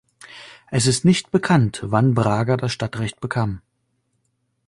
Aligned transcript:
Es 0.71 0.87
ist 0.87 1.05
nicht 1.05 1.29
bekannt, 1.29 1.81
wann 1.83 2.15
Braga 2.15 2.57
das 2.57 2.71
Stadtrecht 2.71 3.19
bekam. 3.21 3.61